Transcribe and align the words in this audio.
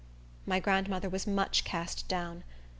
My 0.47 0.59
grandmother 0.59 1.09
was 1.09 1.27
much 1.27 1.63
cast 1.63 2.07
down. 2.07 2.43